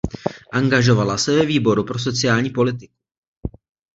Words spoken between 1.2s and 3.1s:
ve Výboru pro sociální politiku.